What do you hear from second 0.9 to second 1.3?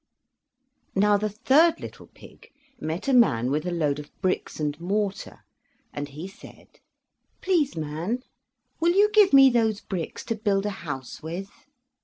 Now, the